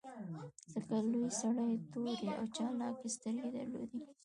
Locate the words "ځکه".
0.71-0.95